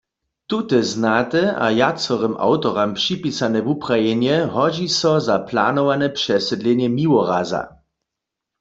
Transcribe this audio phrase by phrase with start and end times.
[0.49, 7.63] Tute znate a wjacorym awtoram připisane wuprajenje hodźi so za planowane přesydlenje Miłoraza.